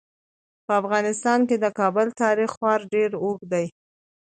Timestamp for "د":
1.63-1.65